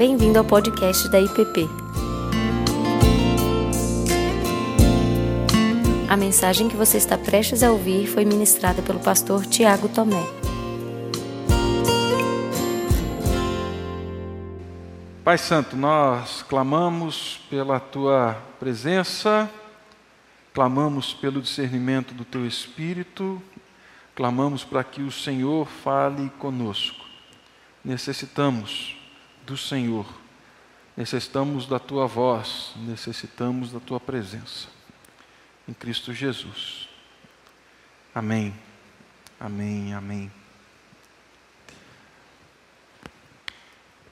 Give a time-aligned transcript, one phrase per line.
[0.00, 1.68] Bem-vindo ao podcast da IPP.
[6.08, 10.24] A mensagem que você está prestes a ouvir foi ministrada pelo pastor Tiago Tomé.
[15.22, 19.50] Pai Santo, nós clamamos pela tua presença,
[20.54, 23.42] clamamos pelo discernimento do teu Espírito,
[24.16, 27.04] clamamos para que o Senhor fale conosco.
[27.84, 28.98] Necessitamos
[29.50, 30.06] do Senhor,
[30.96, 34.68] necessitamos da tua voz, necessitamos da tua presença.
[35.68, 36.88] Em Cristo Jesus.
[38.14, 38.54] Amém.
[39.40, 39.92] Amém.
[39.92, 40.32] Amém.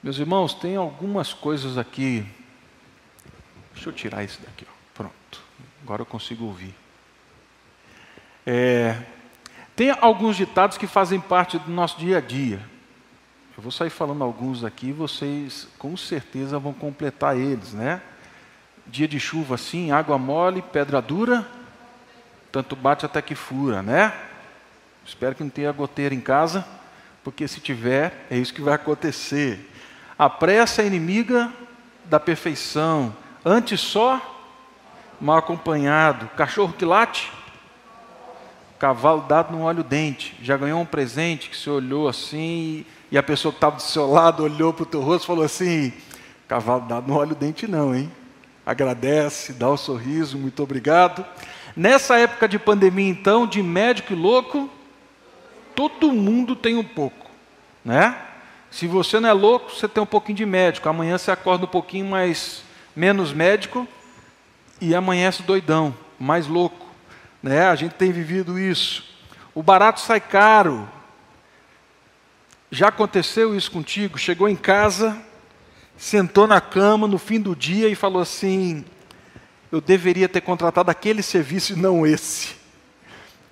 [0.03, 2.25] Meus irmãos, tem algumas coisas aqui.
[3.73, 4.67] Deixa eu tirar isso daqui.
[4.69, 4.73] Ó.
[4.93, 5.41] Pronto.
[5.81, 6.75] Agora eu consigo ouvir.
[8.45, 9.01] É,
[9.73, 12.59] tem alguns ditados que fazem parte do nosso dia a dia.
[13.59, 18.01] Eu vou sair falando alguns aqui, vocês com certeza vão completar eles, né?
[18.87, 21.45] Dia de chuva assim, água mole, pedra dura,
[22.53, 24.13] tanto bate até que fura, né?
[25.05, 26.65] Espero que não tenha goteira em casa,
[27.21, 29.69] porque se tiver, é isso que vai acontecer.
[30.17, 31.51] A pressa é inimiga
[32.05, 33.13] da perfeição.
[33.43, 34.21] Antes só,
[35.19, 36.29] mal acompanhado.
[36.29, 37.29] Cachorro que late,
[38.79, 40.35] cavalo dado no óleo dente.
[40.41, 44.09] Já ganhou um presente que você olhou assim e a pessoa que estava do seu
[44.09, 45.93] lado olhou para o teu rosto e falou assim:
[46.47, 48.09] cavalo dado no óleo dente não, hein?
[48.65, 51.25] Agradece, dá o um sorriso, muito obrigado.
[51.75, 54.69] Nessa época de pandemia, então, de médico e louco,
[55.75, 57.29] todo mundo tem um pouco,
[57.83, 58.17] né?
[58.71, 60.87] Se você não é louco, você tem um pouquinho de médico.
[60.87, 62.61] Amanhã você acorda um pouquinho mais
[62.95, 63.87] menos médico
[64.79, 66.88] e amanhece doidão, mais louco.
[67.41, 67.67] Né?
[67.67, 69.03] A gente tem vivido isso.
[69.53, 70.87] O barato sai caro.
[72.71, 74.17] Já aconteceu isso contigo?
[74.17, 75.17] Chegou em casa,
[75.97, 78.85] sentou na cama no fim do dia e falou assim:
[79.71, 82.55] Eu deveria ter contratado aquele serviço e não esse.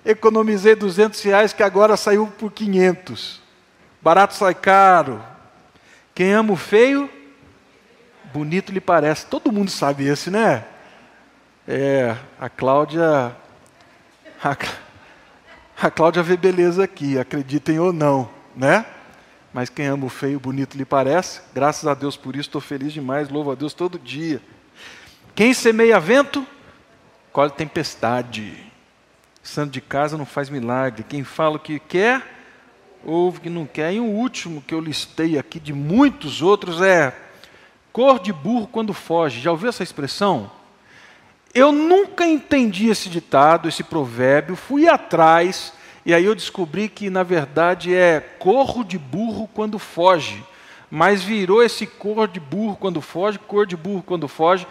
[0.04, 3.40] Economizei 200 reais que agora saiu por 500.
[4.00, 5.22] Barato sai caro.
[6.14, 7.10] Quem ama o feio,
[8.32, 9.26] bonito lhe parece.
[9.26, 10.64] Todo mundo sabe esse, né?
[11.66, 13.36] É, a Cláudia.
[14.42, 14.56] A,
[15.80, 18.86] a Cláudia vê beleza aqui, acreditem ou não, né?
[19.52, 21.40] Mas quem ama o feio, bonito lhe parece.
[21.52, 24.40] Graças a Deus por isso, estou feliz demais, louvo a Deus todo dia.
[25.34, 26.46] Quem semeia vento,
[27.32, 28.64] colhe tempestade.
[29.42, 31.04] Santo de casa não faz milagre.
[31.08, 32.22] Quem fala o que quer,
[33.04, 33.92] ouve que não quer.
[33.94, 37.16] E o último que eu listei aqui de muitos outros é
[37.92, 39.40] cor de burro quando foge.
[39.40, 40.50] Já ouviu essa expressão?
[41.58, 45.72] Eu nunca entendi esse ditado, esse provérbio, fui atrás
[46.06, 50.44] e aí eu descobri que na verdade é corro de burro quando foge.
[50.88, 54.66] Mas virou esse cor de burro quando foge, cor de burro quando foge.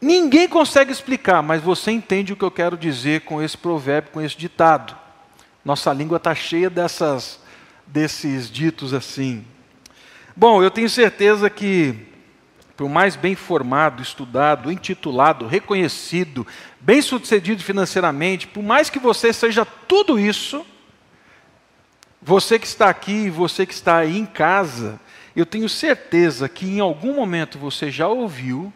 [0.00, 4.20] Ninguém consegue explicar, mas você entende o que eu quero dizer com esse provérbio, com
[4.20, 4.94] esse ditado.
[5.64, 7.40] Nossa língua está cheia dessas,
[7.86, 9.44] desses ditos assim.
[10.36, 11.94] Bom, eu tenho certeza que,
[12.80, 16.46] por mais bem formado, estudado, intitulado, reconhecido,
[16.80, 20.64] bem sucedido financeiramente, por mais que você seja tudo isso,
[22.22, 24.98] você que está aqui, você que está aí em casa,
[25.36, 28.72] eu tenho certeza que em algum momento você já ouviu,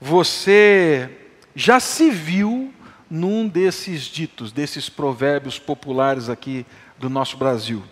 [0.00, 1.10] você
[1.54, 2.72] já se viu
[3.10, 6.64] num desses ditos, desses provérbios populares aqui
[6.98, 7.84] do nosso Brasil.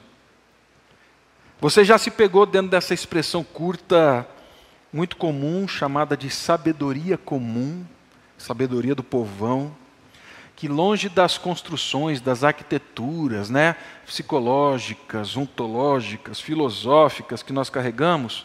[1.60, 4.26] Você já se pegou dentro dessa expressão curta,
[4.93, 7.84] muito comum, chamada de sabedoria comum,
[8.37, 9.75] sabedoria do povão,
[10.56, 18.45] que longe das construções, das arquiteturas, né, psicológicas, ontológicas, filosóficas que nós carregamos,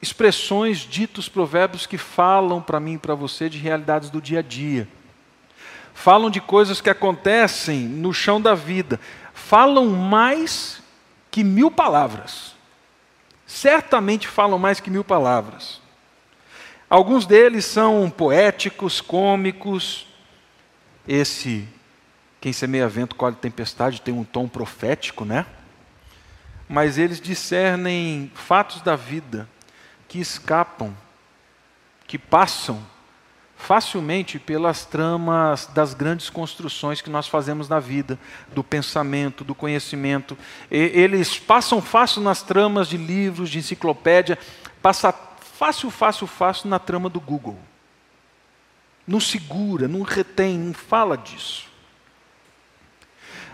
[0.00, 4.42] expressões, ditos, provérbios que falam para mim e para você de realidades do dia a
[4.42, 4.88] dia.
[5.92, 9.00] Falam de coisas que acontecem no chão da vida.
[9.34, 10.80] Falam mais
[11.30, 12.57] que mil palavras.
[13.48, 15.80] Certamente falam mais que mil palavras.
[16.88, 20.06] Alguns deles são poéticos, cômicos.
[21.08, 21.66] Esse,
[22.42, 25.46] quem semeia vento, colhe tempestade, tem um tom profético, né?
[26.68, 29.48] Mas eles discernem fatos da vida
[30.06, 30.94] que escapam,
[32.06, 32.84] que passam
[33.58, 38.18] facilmente pelas tramas das grandes construções que nós fazemos na vida,
[38.54, 40.38] do pensamento, do conhecimento.
[40.70, 44.38] E, eles passam fácil nas tramas de livros, de enciclopédia,
[44.80, 47.58] passa fácil, fácil, fácil na trama do Google.
[49.06, 51.66] Não segura, não retém, não fala disso.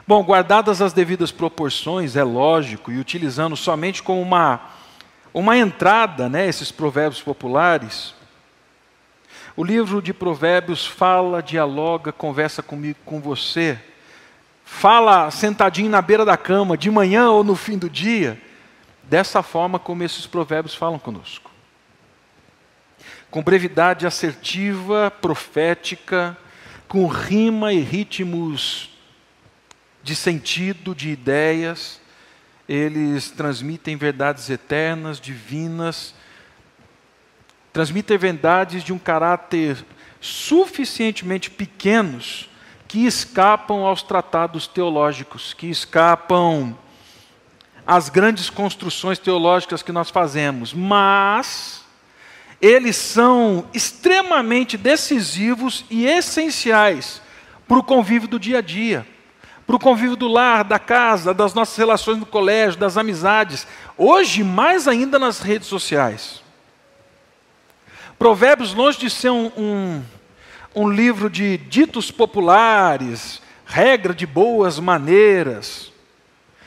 [0.06, 4.60] Bom, guardadas as devidas proporções, é lógico, e utilizando somente como uma,
[5.32, 8.14] uma entrada, né, esses provérbios populares,
[9.56, 13.78] o livro de Provérbios fala, dialoga, conversa comigo, com você,
[14.64, 18.40] fala sentadinho na beira da cama, de manhã ou no fim do dia,
[19.04, 21.50] dessa forma como esses provérbios falam conosco.
[23.30, 26.36] Com brevidade assertiva, profética,
[26.88, 28.90] com rima e ritmos
[30.02, 32.00] de sentido, de ideias,
[32.68, 36.14] eles transmitem verdades eternas, divinas,
[37.74, 39.84] transmitem verdades de um caráter
[40.20, 42.48] suficientemente pequenos
[42.86, 46.78] que escapam aos tratados teológicos, que escapam
[47.84, 51.84] às grandes construções teológicas que nós fazemos, mas
[52.62, 57.20] eles são extremamente decisivos e essenciais
[57.66, 59.04] para o convívio do dia a dia
[59.66, 63.66] para o convívio do lar, da casa, das nossas relações no colégio, das amizades.
[63.96, 66.43] Hoje, mais ainda nas redes sociais.
[68.18, 70.02] Provérbios, longe de ser um, um,
[70.74, 75.92] um livro de ditos populares, regra de boas maneiras,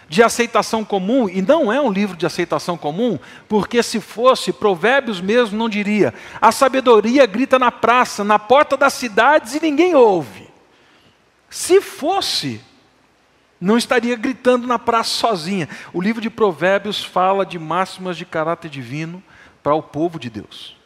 [0.09, 5.19] de aceitação comum, e não é um livro de aceitação comum, porque se fosse, Provérbios
[5.19, 10.47] mesmo não diria: a sabedoria grita na praça, na porta das cidades e ninguém ouve.
[11.49, 12.61] Se fosse,
[13.59, 15.67] não estaria gritando na praça sozinha.
[15.91, 19.23] O livro de Provérbios fala de máximas de caráter divino
[19.63, 20.76] para o povo de Deus.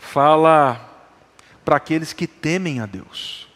[0.00, 0.88] Fala
[1.64, 3.46] para aqueles que temem a Deus.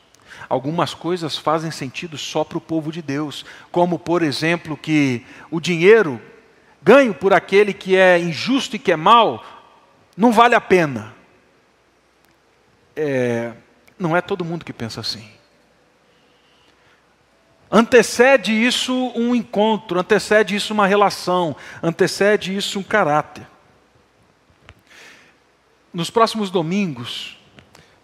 [0.48, 5.58] Algumas coisas fazem sentido só para o povo de Deus, como, por exemplo, que o
[5.58, 6.22] dinheiro
[6.80, 9.42] ganho por aquele que é injusto e que é mal
[10.16, 11.14] não vale a pena.
[12.94, 13.52] É,
[13.98, 15.28] não é todo mundo que pensa assim.
[17.70, 23.53] Antecede isso um encontro, antecede isso uma relação, antecede isso um caráter.
[25.94, 27.38] Nos próximos domingos,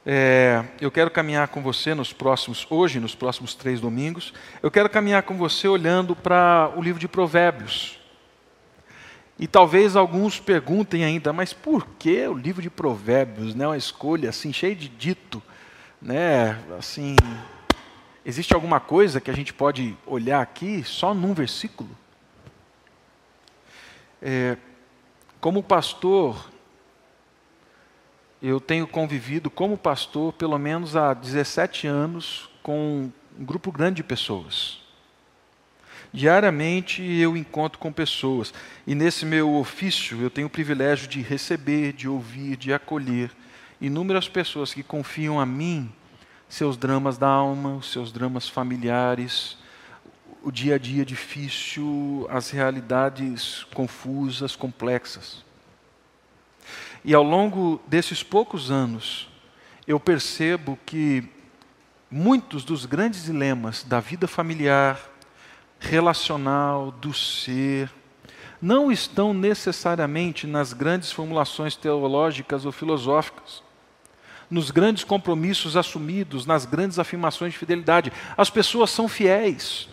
[0.07, 4.33] é, eu quero caminhar com você nos próximos, hoje, nos próximos três domingos,
[4.63, 7.99] eu quero caminhar com você olhando para o livro de Provérbios.
[9.37, 14.31] E talvez alguns perguntem ainda, mas por que o livro de Provérbios, né, uma escolha
[14.31, 15.43] assim cheia de dito,
[16.01, 17.17] né, assim,
[18.25, 21.89] Existe alguma coisa que a gente pode olhar aqui só num versículo?
[24.23, 24.59] É,
[25.41, 26.51] como pastor,
[28.43, 34.05] eu tenho convivido como pastor pelo menos há 17 anos com um grupo grande de
[34.05, 34.81] pessoas.
[36.13, 38.53] Diariamente eu encontro com pessoas
[38.87, 43.31] e nesse meu ofício eu tenho o privilégio de receber, de ouvir, de acolher
[43.81, 45.93] inúmeras pessoas que confiam a mim
[46.49, 49.57] seus dramas da alma, os seus dramas familiares,
[50.43, 55.45] o dia a dia difícil, as realidades confusas, complexas.
[57.05, 59.29] E ao longo desses poucos anos,
[59.87, 61.25] eu percebo que
[62.11, 65.01] muitos dos grandes dilemas da vida familiar,
[65.79, 67.91] relacional, do ser,
[68.61, 73.63] não estão necessariamente nas grandes formulações teológicas ou filosóficas
[74.51, 78.13] nos grandes compromissos assumidos, nas grandes afirmações de fidelidade.
[78.37, 79.89] As pessoas são fiéis,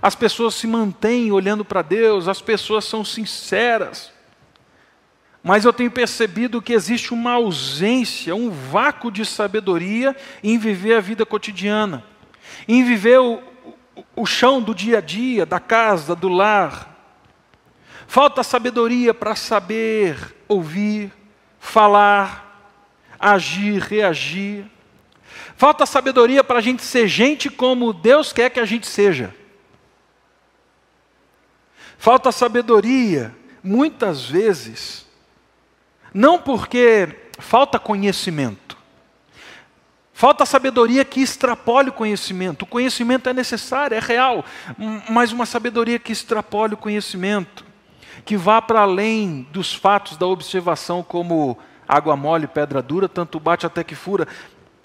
[0.00, 4.13] as pessoas se mantêm olhando para Deus, as pessoas são sinceras.
[5.46, 11.00] Mas eu tenho percebido que existe uma ausência, um vácuo de sabedoria em viver a
[11.02, 12.02] vida cotidiana,
[12.66, 13.42] em viver o,
[14.16, 16.96] o, chão do dia a dia, da casa, do lar.
[18.06, 20.16] Falta sabedoria para saber
[20.48, 21.12] ouvir,
[21.60, 22.72] falar,
[23.20, 24.64] agir, reagir.
[25.56, 29.34] Falta sabedoria para a gente ser gente como Deus quer que a gente seja.
[31.98, 35.03] Falta sabedoria, muitas vezes,
[36.14, 37.08] não porque
[37.40, 38.78] falta conhecimento.
[40.12, 42.62] Falta sabedoria que extrapole o conhecimento.
[42.62, 44.44] O conhecimento é necessário, é real,
[45.10, 47.64] mas uma sabedoria que extrapole o conhecimento,
[48.24, 53.66] que vá para além dos fatos da observação como água mole, pedra dura, tanto bate
[53.66, 54.28] até que fura.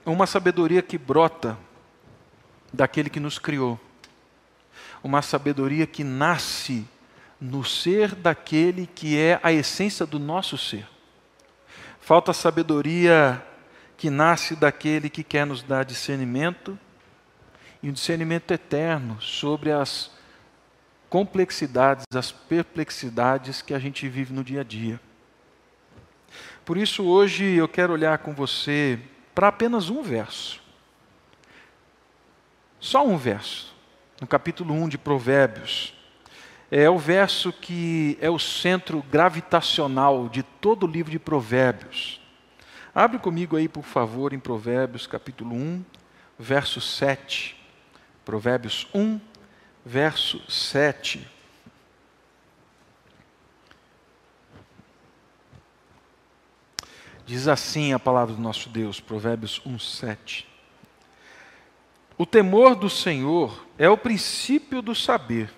[0.04, 1.56] Uma sabedoria que brota
[2.74, 3.80] daquele que nos criou.
[5.04, 6.88] Uma sabedoria que nasce
[7.40, 10.88] no ser daquele que é a essência do nosso ser.
[12.10, 13.40] Falta sabedoria
[13.96, 16.76] que nasce daquele que quer nos dar discernimento
[17.84, 20.10] e um discernimento eterno sobre as
[21.08, 25.00] complexidades, as perplexidades que a gente vive no dia a dia.
[26.66, 29.00] Por isso, hoje eu quero olhar com você
[29.36, 30.60] para apenas um verso.
[32.80, 33.72] Só um verso,
[34.20, 35.99] no capítulo 1 de Provérbios.
[36.72, 42.22] É o verso que é o centro gravitacional de todo o livro de Provérbios.
[42.94, 45.84] Abre comigo aí, por favor, em Provérbios, capítulo 1,
[46.38, 47.56] verso 7.
[48.24, 49.20] Provérbios 1,
[49.84, 51.28] verso 7.
[57.26, 60.48] Diz assim a palavra do nosso Deus, Provérbios 1, 7.
[62.18, 65.54] O temor do Senhor é o princípio do saber,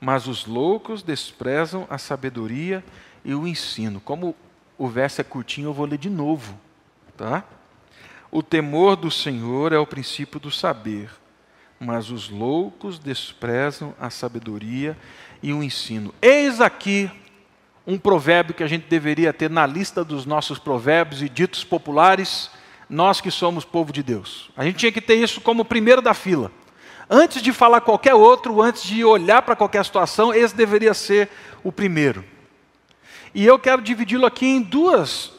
[0.00, 2.84] mas os loucos desprezam a sabedoria
[3.24, 4.00] e o ensino.
[4.00, 4.34] Como
[4.76, 6.58] o verso é curtinho, eu vou ler de novo,
[7.16, 7.44] tá?
[8.30, 11.10] O temor do Senhor é o princípio do saber,
[11.80, 14.96] mas os loucos desprezam a sabedoria
[15.42, 16.14] e o ensino.
[16.20, 17.10] Eis aqui
[17.86, 22.50] um provérbio que a gente deveria ter na lista dos nossos provérbios e ditos populares
[22.88, 24.50] nós que somos povo de Deus.
[24.56, 26.50] A gente tinha que ter isso como primeiro da fila.
[27.10, 31.30] Antes de falar qualquer outro, antes de olhar para qualquer situação, esse deveria ser
[31.64, 32.24] o primeiro.
[33.34, 35.32] E eu quero dividi-lo aqui em duas,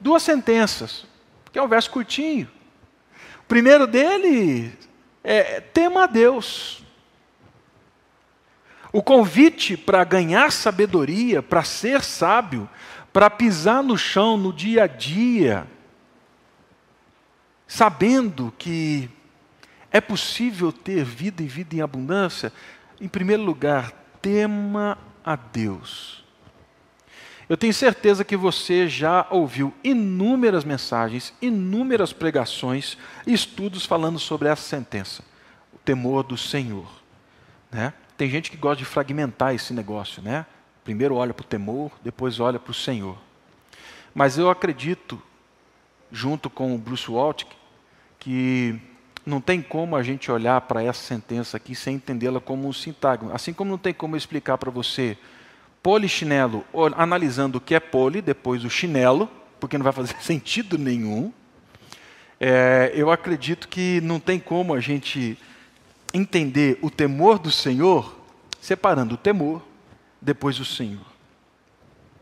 [0.00, 1.06] duas sentenças,
[1.52, 2.50] que é um verso curtinho.
[3.40, 4.72] O primeiro dele
[5.22, 6.82] é tema a Deus.
[8.92, 12.68] O convite para ganhar sabedoria, para ser sábio,
[13.12, 15.66] para pisar no chão no dia a dia,
[17.66, 19.10] sabendo que
[19.96, 22.52] é possível ter vida e vida em abundância,
[23.00, 26.22] em primeiro lugar, tema a Deus.
[27.48, 34.60] Eu tenho certeza que você já ouviu inúmeras mensagens, inúmeras pregações, estudos falando sobre essa
[34.60, 35.24] sentença,
[35.72, 36.86] o temor do Senhor.
[37.72, 37.94] Né?
[38.18, 40.44] Tem gente que gosta de fragmentar esse negócio, né?
[40.84, 43.16] Primeiro olha para o temor, depois olha para o Senhor.
[44.14, 45.22] Mas eu acredito
[46.12, 47.56] junto com o Bruce Waltke,
[48.18, 48.78] que
[49.26, 53.34] não tem como a gente olhar para essa sentença aqui sem entendê-la como um sintagma.
[53.34, 55.18] Assim como não tem como explicar para você
[55.82, 56.64] polichinelo,
[56.96, 59.28] analisando o que é poli, depois o chinelo,
[59.58, 61.32] porque não vai fazer sentido nenhum.
[62.38, 65.36] É, eu acredito que não tem como a gente
[66.14, 68.16] entender o temor do Senhor
[68.60, 69.62] separando o temor
[70.20, 71.06] depois o Senhor.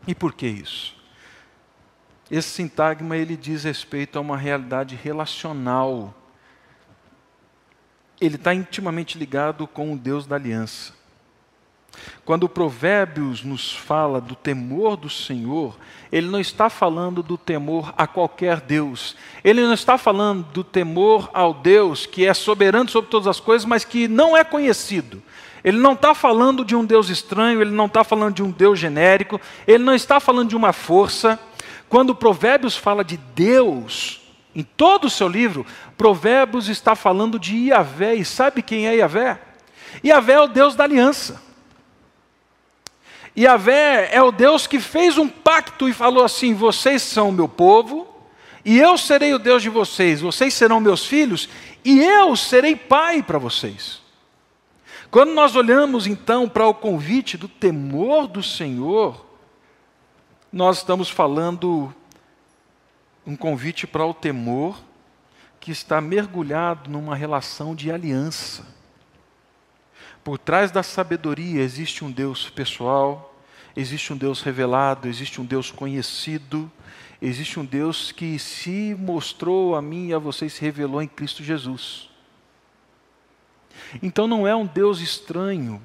[0.07, 0.95] E por que isso?
[2.29, 6.13] Esse sintagma ele diz respeito a uma realidade relacional.
[8.19, 10.93] Ele está intimamente ligado com o Deus da aliança.
[12.25, 15.77] Quando o Provérbios nos fala do temor do Senhor,
[16.11, 19.15] ele não está falando do temor a qualquer Deus.
[19.43, 23.65] Ele não está falando do temor ao Deus que é soberano sobre todas as coisas,
[23.65, 25.21] mas que não é conhecido.
[25.63, 28.77] Ele não está falando de um Deus estranho, ele não está falando de um Deus
[28.77, 31.39] genérico, ele não está falando de uma força,
[31.89, 34.21] quando Provérbios fala de Deus,
[34.55, 35.65] em todo o seu livro,
[35.97, 38.15] Provérbios está falando de Iavé.
[38.15, 39.39] E sabe quem é Iavé?
[40.03, 41.43] Iavé é o Deus da aliança.
[43.37, 48.07] Iavé é o Deus que fez um pacto e falou assim: vocês são meu povo,
[48.63, 51.49] e eu serei o Deus de vocês, vocês serão meus filhos,
[51.83, 54.01] e eu serei pai para vocês.
[55.11, 59.25] Quando nós olhamos então para o convite do temor do Senhor,
[60.51, 61.93] nós estamos falando
[63.25, 64.79] um convite para o temor
[65.59, 68.65] que está mergulhado numa relação de aliança.
[70.23, 73.35] Por trás da sabedoria existe um Deus pessoal,
[73.75, 76.71] existe um Deus revelado, existe um Deus conhecido,
[77.21, 81.43] existe um Deus que se mostrou a mim e a vocês, se revelou em Cristo
[81.43, 82.09] Jesus.
[84.01, 85.81] Então não é um Deus estranho,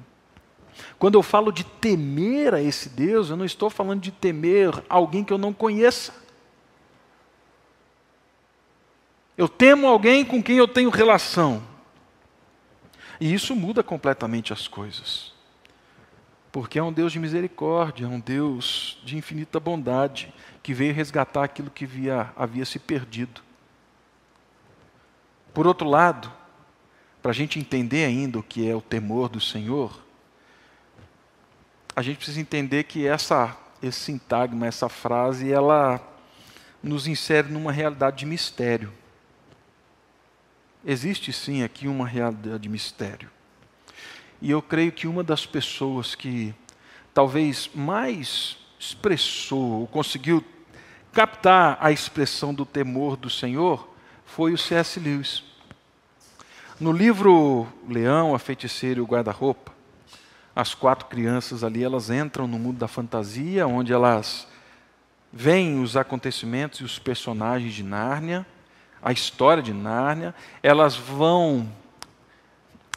[0.97, 5.23] quando eu falo de temer a esse Deus, eu não estou falando de temer alguém
[5.23, 6.13] que eu não conheça.
[9.37, 11.63] Eu temo alguém com quem eu tenho relação.
[13.19, 15.31] E isso muda completamente as coisas.
[16.51, 21.43] Porque é um Deus de misericórdia, é um Deus de infinita bondade, que veio resgatar
[21.43, 23.41] aquilo que havia, havia se perdido.
[25.53, 26.31] Por outro lado,
[27.21, 30.01] para a gente entender ainda o que é o temor do Senhor,
[31.95, 36.01] a gente precisa entender que essa, esse sintagma, essa frase, ela
[36.81, 38.91] nos insere numa realidade de mistério.
[40.83, 43.29] Existe sim aqui uma realidade de mistério.
[44.41, 46.55] E eu creio que uma das pessoas que
[47.13, 50.43] talvez mais expressou, ou conseguiu
[51.13, 53.87] captar a expressão do temor do Senhor,
[54.25, 54.99] foi o C.S.
[54.99, 55.43] Lewis.
[56.79, 59.71] No livro Leão, a Feiticeira e o Guarda-Roupa,
[60.55, 64.47] as quatro crianças ali, elas entram no mundo da fantasia, onde elas
[65.31, 68.45] veem os acontecimentos e os personagens de Nárnia,
[69.01, 71.67] a história de Nárnia, elas vão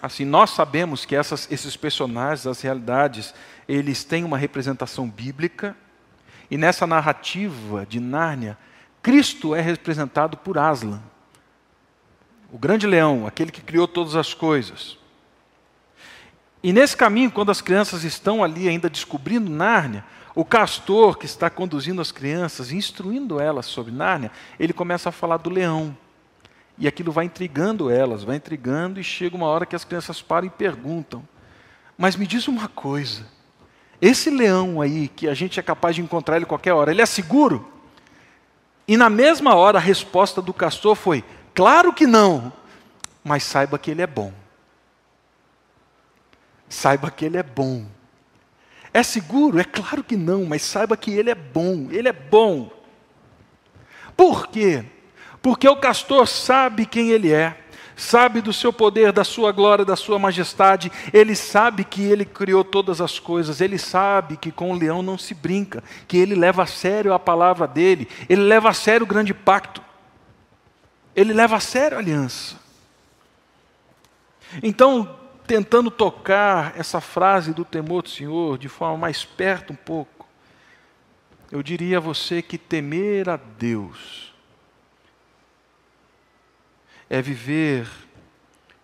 [0.04, 3.34] assim, nós sabemos que essas, esses personagens, as realidades,
[3.66, 5.74] eles têm uma representação bíblica,
[6.50, 8.58] e nessa narrativa de Nárnia,
[9.02, 11.02] Cristo é representado por Aslan,
[12.52, 14.98] o grande leão, aquele que criou todas as coisas.
[16.62, 21.48] E nesse caminho, quando as crianças estão ali ainda descobrindo Nárnia, o castor que está
[21.48, 25.96] conduzindo as crianças, instruindo elas sobre Nárnia, ele começa a falar do leão.
[26.76, 30.48] E aquilo vai intrigando elas, vai intrigando, e chega uma hora que as crianças param
[30.48, 31.22] e perguntam:
[31.96, 33.26] Mas me diz uma coisa,
[34.02, 37.06] esse leão aí, que a gente é capaz de encontrar ele qualquer hora, ele é
[37.06, 37.72] seguro?
[38.88, 41.24] E na mesma hora a resposta do castor foi:
[41.54, 42.52] Claro que não,
[43.22, 44.32] mas saiba que ele é bom.
[46.68, 47.86] Saiba que ele é bom.
[48.94, 49.58] É seguro?
[49.58, 52.70] É claro que não, mas saiba que ele é bom, ele é bom.
[54.16, 54.84] Por quê?
[55.42, 57.58] Porque o castor sabe quem ele é,
[57.96, 62.62] sabe do seu poder, da sua glória, da sua majestade, ele sabe que ele criou
[62.62, 66.62] todas as coisas, ele sabe que com o leão não se brinca, que ele leva
[66.62, 69.82] a sério a palavra dele, ele leva a sério o grande pacto,
[71.16, 72.54] ele leva a sério a aliança.
[74.62, 80.26] Então, tentando tocar essa frase do temor do Senhor de forma mais perto um pouco,
[81.50, 84.32] eu diria a você que temer a Deus
[87.08, 87.88] é viver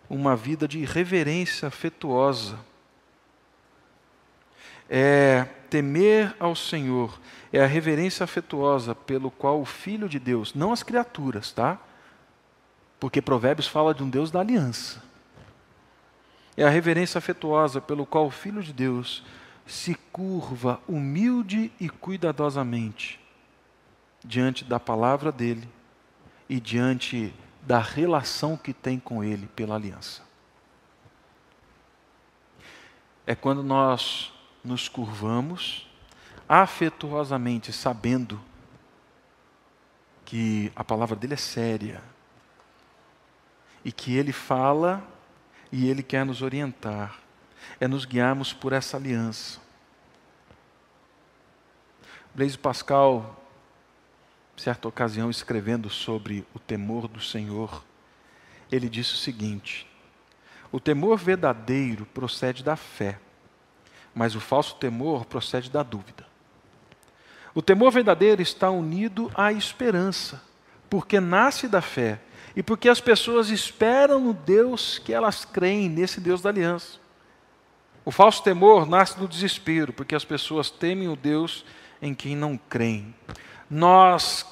[0.09, 2.59] uma vida de reverência afetuosa.
[4.89, 7.19] É temer ao Senhor,
[7.53, 11.79] é a reverência afetuosa pelo qual o Filho de Deus, não as criaturas, tá?
[12.99, 15.10] Porque Provérbios fala de um Deus da aliança
[16.61, 19.25] é a reverência afetuosa pelo qual o Filho de Deus
[19.67, 23.19] se curva humilde e cuidadosamente
[24.23, 25.67] diante da palavra dele
[26.51, 30.23] e diante da relação que tem com ele pela aliança.
[33.27, 34.31] É quando nós
[34.63, 35.89] nos curvamos
[36.47, 38.39] afetuosamente, sabendo
[40.27, 42.03] que a palavra dele é séria
[43.83, 45.03] e que ele fala
[45.73, 47.19] e Ele quer nos orientar,
[47.79, 49.61] é nos guiarmos por essa aliança.
[52.35, 53.43] Blaise Pascal,
[54.57, 57.85] certa ocasião, escrevendo sobre o temor do Senhor,
[58.71, 59.87] ele disse o seguinte:
[60.71, 63.19] O temor verdadeiro procede da fé,
[64.15, 66.27] mas o falso temor procede da dúvida.
[67.55, 70.41] O temor verdadeiro está unido à esperança,
[70.89, 72.21] porque nasce da fé
[72.55, 76.99] e porque as pessoas esperam no Deus que elas creem, nesse Deus da aliança.
[78.05, 81.65] O falso temor nasce do desespero, porque as pessoas temem o Deus
[82.01, 83.15] em quem não creem.
[83.71, 84.47] Nós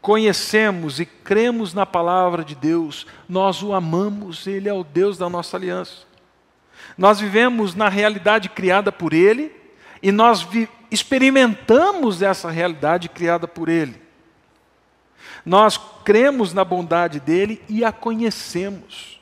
[0.00, 5.28] conhecemos e cremos na palavra de Deus, nós o amamos, Ele é o Deus da
[5.30, 6.04] nossa aliança.
[6.98, 9.50] Nós vivemos na realidade criada por Ele
[10.02, 10.46] e nós
[10.90, 14.03] experimentamos essa realidade criada por Ele.
[15.44, 19.20] Nós cremos na bondade dele e a conhecemos.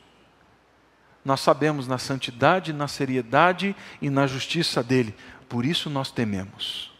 [1.25, 5.15] Nós sabemos na santidade, na seriedade e na justiça dele.
[5.49, 6.93] Por isso nós tememos.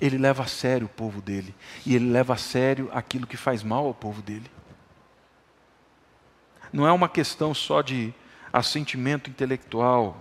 [0.00, 1.54] Ele leva a sério o povo dele.
[1.86, 4.50] E ele leva a sério aquilo que faz mal ao povo dele.
[6.72, 8.12] Não é uma questão só de
[8.52, 10.20] assentimento intelectual,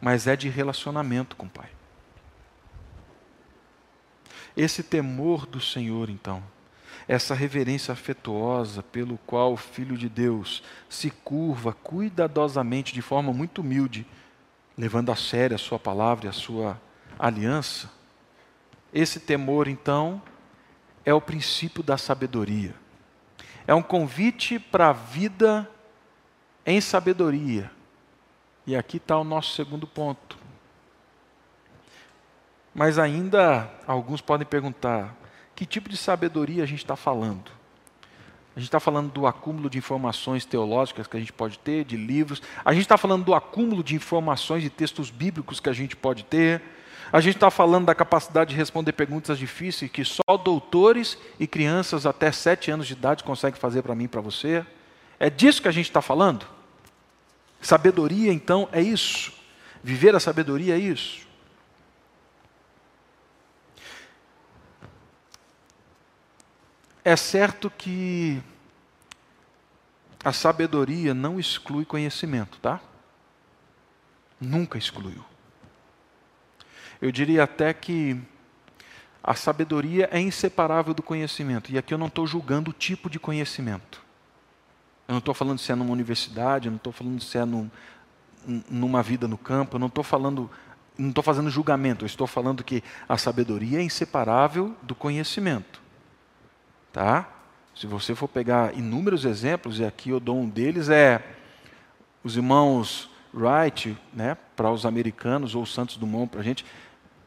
[0.00, 1.70] mas é de relacionamento com o Pai.
[4.60, 6.42] Esse temor do Senhor, então,
[7.08, 13.62] essa reverência afetuosa pelo qual o Filho de Deus se curva cuidadosamente, de forma muito
[13.62, 14.06] humilde,
[14.76, 16.78] levando a sério a Sua palavra e a Sua
[17.18, 17.90] aliança,
[18.92, 20.20] esse temor, então,
[21.06, 22.74] é o princípio da sabedoria.
[23.66, 25.66] É um convite para a vida
[26.66, 27.70] em sabedoria.
[28.66, 30.36] E aqui está o nosso segundo ponto.
[32.74, 35.14] Mas ainda alguns podem perguntar:
[35.54, 37.50] que tipo de sabedoria a gente está falando?
[38.54, 41.96] A gente está falando do acúmulo de informações teológicas que a gente pode ter, de
[41.96, 42.42] livros.
[42.64, 46.24] A gente está falando do acúmulo de informações de textos bíblicos que a gente pode
[46.24, 46.60] ter.
[47.12, 52.06] A gente está falando da capacidade de responder perguntas difíceis que só doutores e crianças
[52.06, 54.64] até sete anos de idade conseguem fazer para mim e para você.
[55.18, 56.46] É disso que a gente está falando?
[57.60, 59.32] Sabedoria, então, é isso.
[59.82, 61.29] Viver a sabedoria é isso.
[67.04, 68.42] É certo que
[70.22, 72.80] a sabedoria não exclui conhecimento, tá?
[74.40, 75.24] Nunca excluiu.
[77.00, 78.20] Eu diria até que
[79.22, 81.72] a sabedoria é inseparável do conhecimento.
[81.72, 84.02] E aqui eu não estou julgando o tipo de conhecimento.
[85.08, 87.70] Eu não estou falando se é numa universidade, eu não estou falando se é num,
[88.70, 90.50] numa vida no campo, eu não estou falando,
[90.96, 95.80] não estou fazendo julgamento, eu estou falando que a sabedoria é inseparável do conhecimento.
[96.92, 97.28] Tá?
[97.74, 101.22] Se você for pegar inúmeros exemplos, e aqui eu dou um deles, é
[102.22, 106.64] os irmãos Wright, né, para os americanos, ou Santos Dumont para a gente,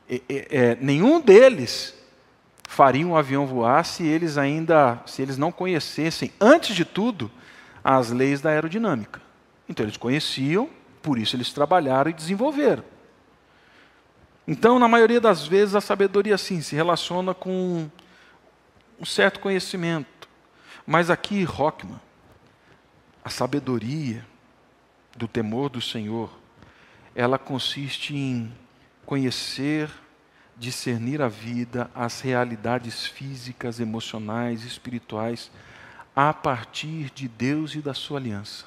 [0.10, 1.95] é, é, nenhum deles
[2.67, 7.32] faria um avião voar se eles ainda, se eles não conhecessem, antes de tudo,
[7.84, 9.21] as leis da aerodinâmica.
[9.67, 10.69] Então eles conheciam,
[11.02, 12.84] por isso eles trabalharam e desenvolveram.
[14.47, 17.89] Então, na maioria das vezes, a sabedoria sim se relaciona com
[18.99, 20.27] um certo conhecimento.
[20.86, 21.99] Mas aqui, Rockman,
[23.23, 24.25] a sabedoria
[25.15, 26.29] do temor do Senhor,
[27.15, 28.53] ela consiste em
[29.06, 29.89] conhecer,
[30.58, 35.51] discernir a vida, as realidades físicas, emocionais, espirituais,
[36.15, 38.65] a partir de Deus e da sua aliança.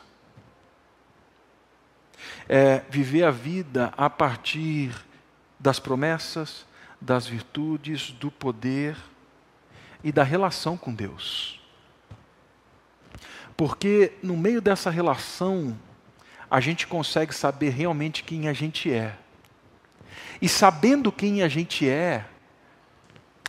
[2.48, 4.94] É viver a vida a partir
[5.58, 6.64] das promessas,
[7.00, 8.96] das virtudes, do poder
[10.02, 11.60] e da relação com Deus.
[13.56, 15.78] Porque no meio dessa relação,
[16.50, 19.16] a gente consegue saber realmente quem a gente é.
[20.40, 22.24] E sabendo quem a gente é,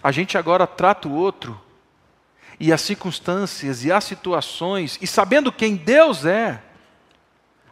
[0.02, 1.60] a gente agora trata o outro
[2.60, 6.62] e as circunstâncias e as situações, e sabendo quem Deus é,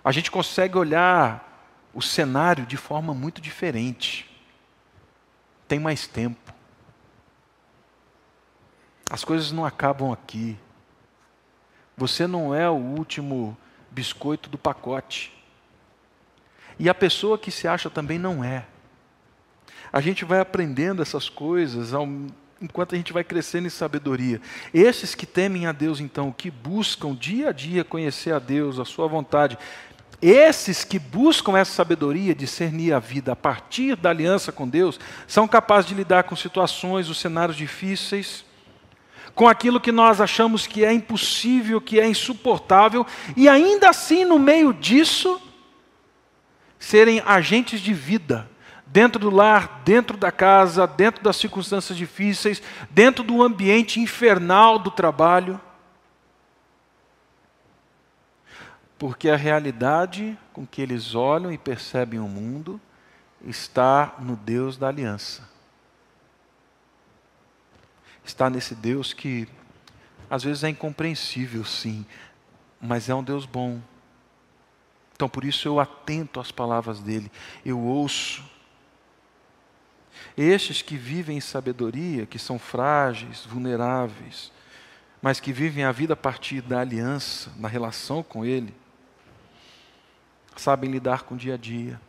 [0.03, 1.41] a gente consegue olhar
[1.93, 4.29] o cenário de forma muito diferente.
[5.67, 6.53] Tem mais tempo.
[9.09, 10.57] As coisas não acabam aqui.
[11.97, 13.57] Você não é o último
[13.91, 15.31] biscoito do pacote.
[16.77, 18.65] E a pessoa que se acha também não é.
[19.93, 22.07] A gente vai aprendendo essas coisas ao,
[22.61, 24.41] enquanto a gente vai crescendo em sabedoria.
[24.73, 28.85] Esses que temem a Deus, então, que buscam dia a dia conhecer a Deus, a
[28.85, 29.57] Sua vontade,
[30.21, 35.47] esses que buscam essa sabedoria, discernir a vida a partir da aliança com Deus, são
[35.47, 38.44] capazes de lidar com situações, os cenários difíceis,
[39.35, 44.39] com aquilo que nós achamos que é impossível, que é insuportável, e ainda assim, no
[44.39, 45.39] meio disso,
[46.79, 48.49] serem agentes de vida
[48.87, 54.89] dentro do lar, dentro da casa, dentro das circunstâncias difíceis, dentro do ambiente infernal do
[54.89, 55.59] trabalho.
[58.97, 62.79] Porque a realidade com que eles olham e percebem o mundo
[63.45, 65.54] está no Deus da aliança.
[68.25, 69.47] Está nesse Deus que
[70.29, 72.05] às vezes é incompreensível, sim,
[72.81, 73.79] mas é um Deus bom.
[75.15, 77.31] Então por isso eu atento às palavras dele,
[77.63, 78.43] eu ouço,
[80.35, 84.51] estes que vivem em sabedoria, que são frágeis, vulneráveis,
[85.21, 88.73] mas que vivem a vida a partir da aliança, na relação com Ele,
[90.55, 91.99] sabem lidar com o dia a dia,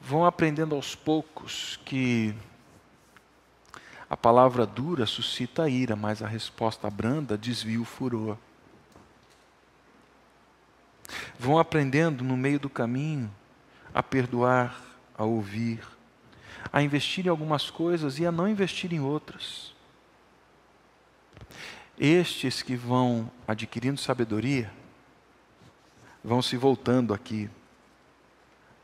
[0.00, 2.34] vão aprendendo aos poucos que
[4.10, 8.38] a palavra dura suscita a ira, mas a resposta branda desvia o furor.
[11.38, 13.30] Vão aprendendo no meio do caminho
[13.92, 14.80] a perdoar,
[15.16, 15.86] a ouvir,
[16.72, 19.74] a investir em algumas coisas e a não investir em outras.
[21.98, 24.72] Estes que vão adquirindo sabedoria,
[26.24, 27.50] vão se voltando aqui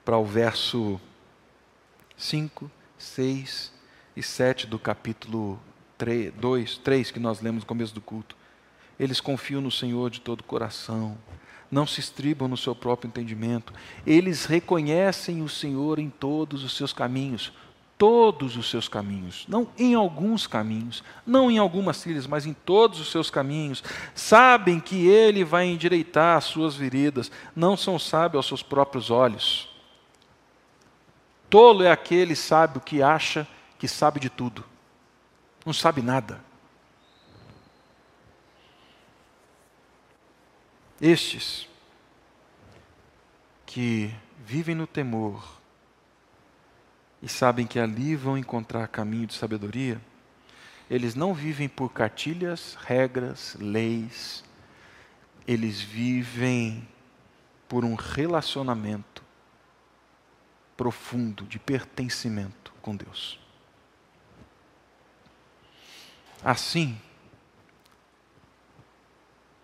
[0.05, 1.01] para o verso
[2.17, 3.74] 5, 6
[4.17, 5.59] e 7 do capítulo
[5.99, 8.37] 3, 2, 3 que nós lemos no começo do culto.
[8.99, 11.19] Eles confiam no Senhor de todo o coração,
[11.71, 13.73] não se estribam no seu próprio entendimento,
[14.07, 17.53] eles reconhecem o Senhor em todos os seus caminhos,
[17.99, 23.01] todos os seus caminhos, não em alguns caminhos, não em algumas trilhas, mas em todos
[23.01, 23.83] os seus caminhos.
[24.15, 29.69] Sabem que Ele vai endireitar as suas veredas, não são sábios aos seus próprios olhos.
[31.49, 33.47] Tolo é aquele sábio que acha
[33.79, 34.65] que sabe de tudo,
[35.65, 36.41] não sabe nada.
[41.01, 41.69] Estes
[43.67, 45.61] que vivem no temor,
[47.21, 50.01] e sabem que ali vão encontrar caminho de sabedoria,
[50.91, 54.45] eles não vivem por cartilhas, regras, leis,
[55.47, 56.87] eles vivem
[57.69, 59.23] por um relacionamento
[60.77, 63.44] profundo de pertencimento com Deus.
[66.45, 67.01] Assim,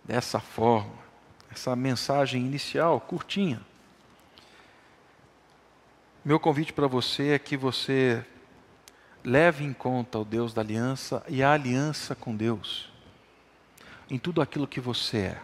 [0.02, 0.94] dessa forma,
[1.52, 3.60] essa mensagem inicial, curtinha,
[6.24, 8.24] meu convite para você é que você
[9.22, 12.90] leve em conta o Deus da aliança e a aliança com Deus
[14.08, 15.42] em tudo aquilo que você é.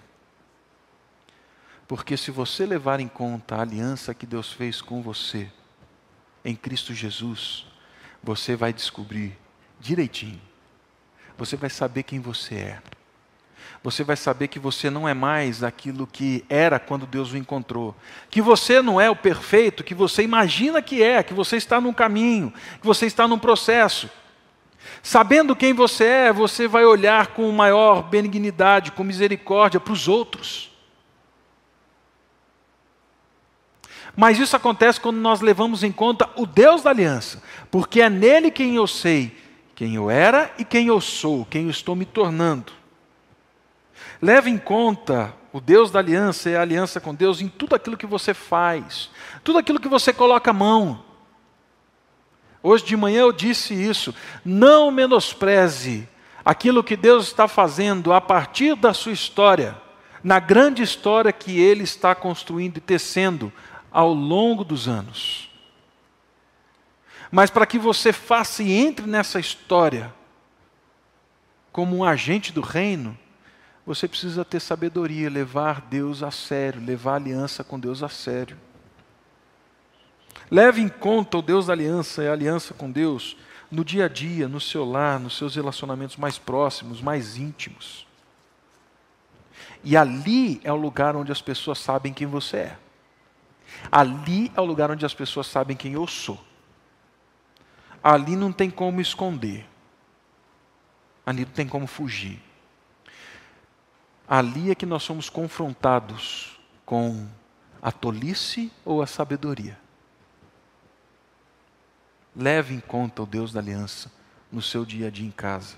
[1.87, 5.53] Porque se você levar em conta a aliança que Deus fez com você
[6.43, 7.67] em Cristo Jesus,
[8.23, 9.39] você vai descobrir
[9.79, 10.41] direitinho.
[11.39, 12.79] Você vai saber quem você é.
[13.83, 17.95] Você vai saber que você não é mais aquilo que era quando Deus o encontrou.
[18.29, 21.93] Que você não é o perfeito que você imagina que é, que você está num
[21.93, 24.11] caminho, que você está num processo.
[25.03, 30.73] Sabendo quem você é, você vai olhar com maior benignidade, com misericórdia para os outros.
[34.17, 38.51] Mas isso acontece quando nós levamos em conta o Deus da aliança, porque é nele
[38.51, 39.46] quem eu sei
[39.77, 42.73] quem eu era e quem eu sou, quem eu estou me tornando.
[44.21, 47.97] Leve em conta o Deus da aliança e a aliança com Deus em tudo aquilo
[47.97, 49.11] que você faz,
[49.45, 51.05] tudo aquilo que você coloca a mão.
[52.63, 54.15] Hoje de manhã eu disse isso.
[54.43, 56.09] Não menospreze
[56.43, 59.77] aquilo que Deus está fazendo a partir da sua história,
[60.25, 63.53] na grande história que Ele está construindo e tecendo
[63.93, 65.46] ao longo dos anos.
[67.31, 70.15] Mas para que você faça e entre nessa história
[71.73, 73.17] como um agente do reino,
[73.85, 78.57] você precisa ter sabedoria, levar Deus a sério, levar a aliança com Deus a sério.
[80.51, 83.37] Leve em conta o Deus da aliança e a aliança com Deus
[83.71, 88.07] no dia a dia, no seu lar, nos seus relacionamentos mais próximos, mais íntimos.
[89.83, 92.79] E ali é o lugar onde as pessoas sabem quem você é.
[93.91, 96.43] Ali é o lugar onde as pessoas sabem quem eu sou.
[98.09, 99.67] Ali não tem como esconder.
[101.27, 102.41] Ali não tem como fugir.
[104.29, 107.29] Ali é que nós somos confrontados com
[107.83, 109.77] a tolice ou a sabedoria.
[112.37, 114.13] Leve em conta o Deus da aliança
[114.53, 115.77] no seu dia a dia em casa.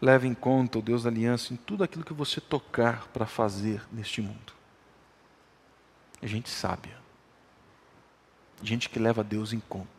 [0.00, 3.86] Leve em conta o Deus da aliança em tudo aquilo que você tocar para fazer
[3.92, 4.54] neste mundo.
[6.22, 6.96] É gente sábia.
[8.62, 9.97] Gente que leva Deus em conta.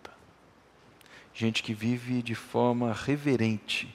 [1.39, 3.87] Gente que vive de forma reverente,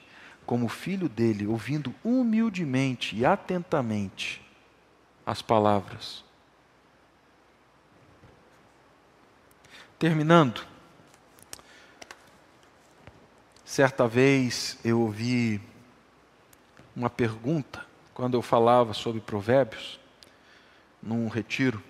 [0.47, 4.41] como filho dele, ouvindo humildemente e atentamente
[5.23, 6.25] as palavras.
[9.99, 10.65] Terminando,
[13.63, 15.61] Certa vez eu ouvi
[16.95, 19.99] uma pergunta quando eu falava sobre provérbios
[21.03, 21.83] num retiro.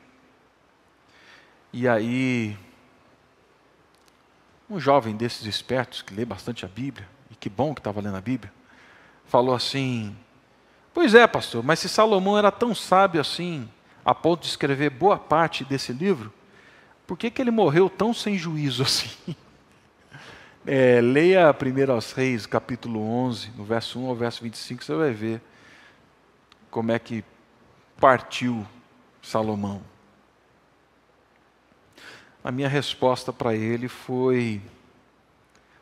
[1.71, 2.57] E aí
[4.69, 8.17] um jovem desses espertos que lê bastante a Bíblia, e que bom que estava lendo
[8.17, 8.51] a Bíblia,
[9.25, 10.15] falou assim:
[10.93, 13.69] Pois é, pastor, mas se Salomão era tão sábio assim,
[14.03, 16.33] a ponto de escrever boa parte desse livro,
[17.05, 19.09] por que, que ele morreu tão sem juízo assim?
[20.67, 25.11] É, leia 1 aos Reis, capítulo 11, no verso 1 ao verso 25, você vai
[25.11, 25.39] ver
[26.71, 27.23] como é que
[27.99, 28.65] partiu
[29.21, 29.83] Salomão.
[32.45, 34.61] A minha resposta para ele foi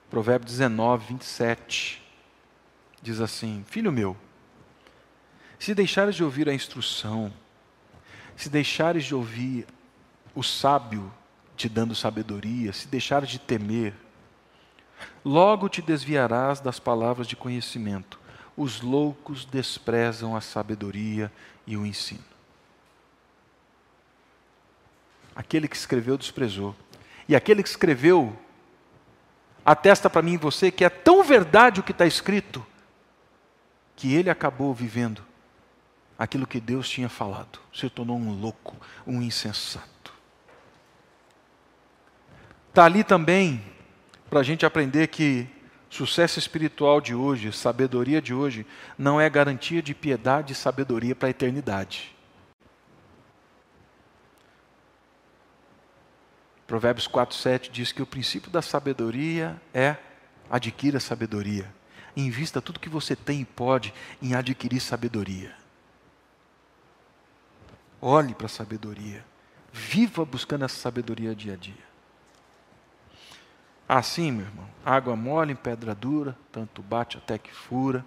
[0.10, 2.02] Provérbio 19, 27.
[3.02, 4.15] Diz assim: Filho meu,
[5.60, 7.34] se deixares de ouvir a instrução,
[8.38, 9.67] se deixares de ouvir
[10.34, 11.13] o sábio
[11.58, 13.93] te dando sabedoria, se deixares de temer,
[15.23, 18.19] Logo te desviarás das palavras de conhecimento.
[18.56, 21.32] Os loucos desprezam a sabedoria
[21.65, 22.33] e o ensino.
[25.36, 26.76] Aquele que escreveu desprezou.
[27.28, 28.38] E aquele que escreveu
[29.65, 32.65] atesta para mim e você que é tão verdade o que está escrito,
[33.96, 35.24] que ele acabou vivendo
[36.17, 37.60] aquilo que Deus tinha falado.
[37.74, 40.13] Se tornou um louco, um insensato.
[42.69, 43.63] Está ali também
[44.30, 45.48] para a gente aprender que
[45.89, 48.65] sucesso espiritual de hoje, sabedoria de hoje,
[48.98, 52.12] não é garantia de piedade e sabedoria para a eternidade.
[56.65, 59.97] Provérbios 4, 7 diz que o princípio da sabedoria é
[60.49, 61.73] adquira sabedoria.
[62.15, 65.54] Invista tudo que você tem e pode em adquirir sabedoria.
[68.02, 69.26] Olhe para a sabedoria.
[69.71, 71.93] Viva buscando essa sabedoria dia a dia.
[73.88, 78.06] Assim, meu irmão, água mole em pedra dura, tanto bate até que fura.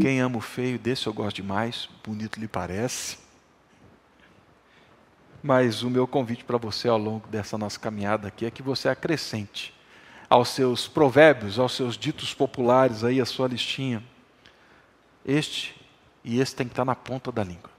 [0.00, 3.23] Quem ama o feio, desse eu gosto demais, bonito lhe parece.
[5.46, 8.88] Mas o meu convite para você ao longo dessa nossa caminhada aqui é que você
[8.88, 9.74] acrescente
[10.30, 14.02] aos seus provérbios, aos seus ditos populares aí, a sua listinha.
[15.22, 15.78] Este
[16.24, 17.70] e esse tem que estar na ponta da língua.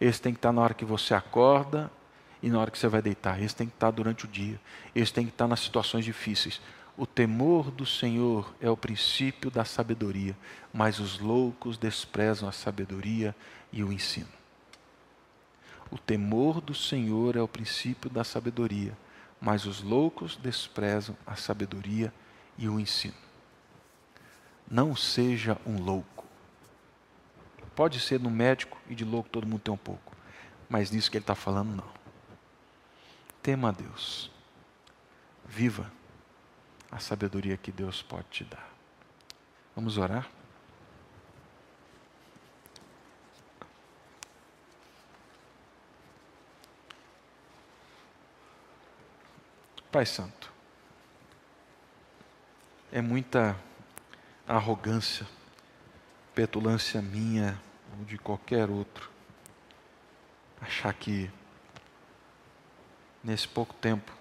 [0.00, 1.90] Esse tem que estar na hora que você acorda
[2.42, 3.38] e na hora que você vai deitar.
[3.42, 4.58] Esse tem que estar durante o dia.
[4.94, 6.58] Esse tem que estar nas situações difíceis.
[6.96, 10.34] O temor do Senhor é o princípio da sabedoria,
[10.72, 13.36] mas os loucos desprezam a sabedoria
[13.70, 14.39] e o ensino.
[15.90, 18.96] O temor do Senhor é o princípio da sabedoria,
[19.40, 22.12] mas os loucos desprezam a sabedoria
[22.56, 23.14] e o ensino.
[24.70, 26.24] Não seja um louco.
[27.74, 30.14] Pode ser no médico e de louco todo mundo tem um pouco,
[30.68, 31.90] mas nisso que ele está falando, não.
[33.42, 34.30] Tema a Deus.
[35.44, 35.90] Viva
[36.90, 38.70] a sabedoria que Deus pode te dar.
[39.74, 40.28] Vamos orar?
[49.90, 50.52] Pai Santo,
[52.92, 53.58] é muita
[54.46, 55.26] arrogância,
[56.32, 57.60] petulância minha
[57.98, 59.10] ou de qualquer outro,
[60.60, 61.28] achar que
[63.24, 64.12] nesse pouco tempo,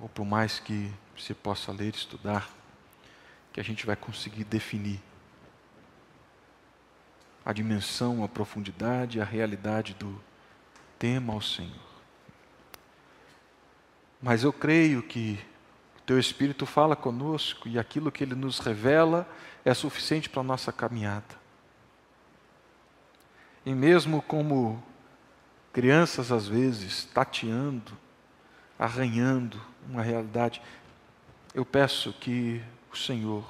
[0.00, 2.50] ou por mais que se possa ler estudar,
[3.52, 5.00] que a gente vai conseguir definir
[7.44, 10.20] a dimensão, a profundidade, a realidade do
[10.98, 11.93] tema ao Senhor.
[14.24, 15.38] Mas eu creio que
[15.98, 19.28] o Teu Espírito fala conosco e aquilo que Ele nos revela
[19.62, 21.38] é suficiente para a nossa caminhada.
[23.66, 24.82] E mesmo como
[25.74, 27.92] crianças, às vezes, tateando,
[28.78, 30.62] arranhando uma realidade,
[31.52, 33.44] eu peço que o Senhor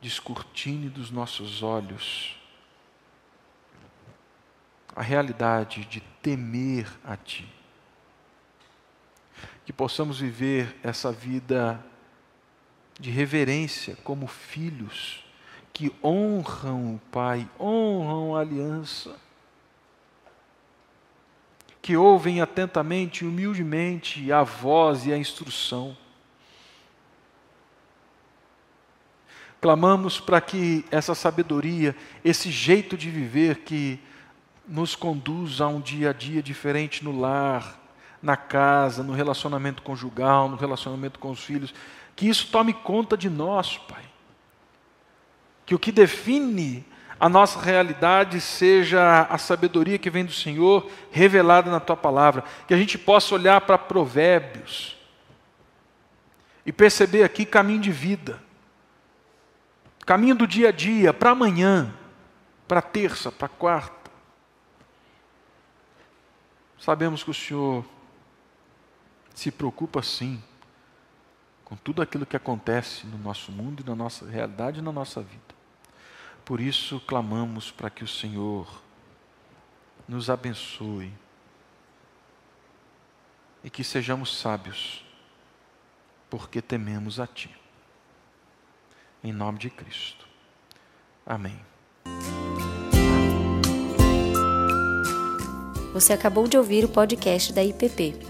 [0.00, 2.34] descortine dos nossos olhos
[4.96, 7.59] a realidade de temer a Ti
[9.70, 11.80] que possamos viver essa vida
[12.98, 15.24] de reverência como filhos
[15.72, 19.16] que honram o Pai, honram a aliança,
[21.80, 25.96] que ouvem atentamente e humildemente a voz e a instrução.
[29.60, 34.00] Clamamos para que essa sabedoria, esse jeito de viver que
[34.66, 37.79] nos conduz a um dia a dia diferente no lar,
[38.22, 41.74] na casa, no relacionamento conjugal, no relacionamento com os filhos,
[42.14, 44.04] que isso tome conta de nós, Pai.
[45.64, 46.84] Que o que define
[47.18, 52.72] a nossa realidade seja a sabedoria que vem do Senhor revelada na tua palavra, que
[52.72, 54.96] a gente possa olhar para provérbios
[56.64, 58.42] e perceber aqui caminho de vida,
[60.06, 61.94] caminho do dia a dia, para amanhã,
[62.66, 64.10] para terça, para quarta.
[66.78, 67.84] Sabemos que o Senhor
[69.40, 70.38] se preocupa sim
[71.64, 75.22] com tudo aquilo que acontece no nosso mundo e na nossa realidade e na nossa
[75.22, 75.54] vida.
[76.44, 78.68] Por isso clamamos para que o Senhor
[80.06, 81.10] nos abençoe
[83.64, 85.06] e que sejamos sábios,
[86.28, 87.50] porque tememos a Ti.
[89.24, 90.28] Em nome de Cristo.
[91.24, 91.58] Amém.
[95.94, 98.29] Você acabou de ouvir o podcast da IPP.